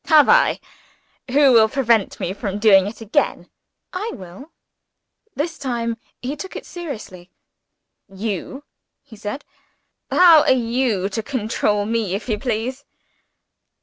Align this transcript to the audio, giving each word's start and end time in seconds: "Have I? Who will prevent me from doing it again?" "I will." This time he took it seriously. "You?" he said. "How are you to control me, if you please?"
"Have 0.05 0.27
I? 0.29 0.59
Who 1.29 1.53
will 1.53 1.69
prevent 1.69 2.19
me 2.19 2.33
from 2.33 2.57
doing 2.57 2.87
it 2.87 3.01
again?" 3.01 3.51
"I 3.93 4.09
will." 4.15 4.51
This 5.35 5.59
time 5.59 5.95
he 6.23 6.35
took 6.35 6.55
it 6.55 6.65
seriously. 6.65 7.29
"You?" 8.11 8.63
he 9.03 9.15
said. 9.15 9.45
"How 10.09 10.41
are 10.41 10.49
you 10.53 11.07
to 11.09 11.21
control 11.21 11.85
me, 11.85 12.15
if 12.15 12.27
you 12.27 12.39
please?" 12.39 12.83